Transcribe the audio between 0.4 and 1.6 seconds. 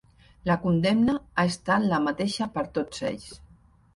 La condemna ha